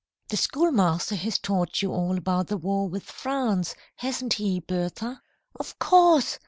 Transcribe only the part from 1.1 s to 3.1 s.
has taught you all about the war with